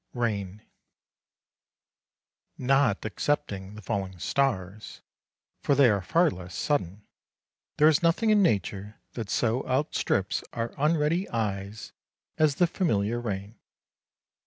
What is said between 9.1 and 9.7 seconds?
that so